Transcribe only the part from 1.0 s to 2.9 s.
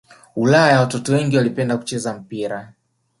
wengi walipenda kucheza mpira